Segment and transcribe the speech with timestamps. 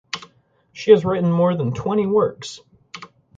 [0.73, 2.59] She has written more than twenty works.